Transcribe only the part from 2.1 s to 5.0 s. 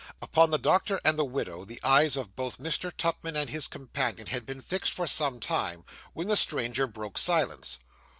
of both Mr. Tupman and his companion had been fixed